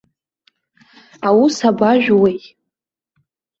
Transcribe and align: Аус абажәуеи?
Аус 1.27 1.55
абажәуеи? 1.69 2.37